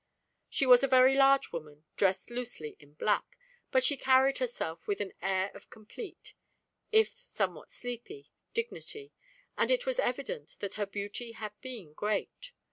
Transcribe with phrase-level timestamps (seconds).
[0.49, 3.37] She was a very large woman dressed loosely in black,
[3.69, 6.33] but she carried herself with an air of complete,
[6.91, 9.13] if somewhat sleepy, dignity,
[9.55, 12.51] and it was evident that her beauty had been great.